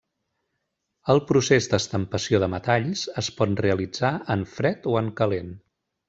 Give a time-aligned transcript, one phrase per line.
[1.13, 5.53] El procés d'estampació de metalls es pot realitzar en fred o en calent.